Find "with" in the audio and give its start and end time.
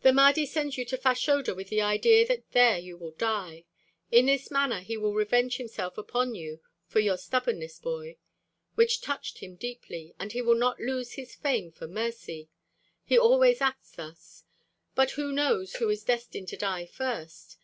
1.54-1.68